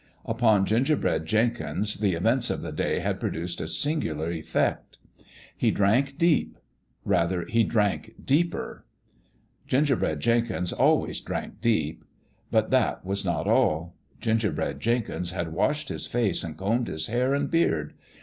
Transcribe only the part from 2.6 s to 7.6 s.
the day had produced a singular effect. He drank deep. Rather,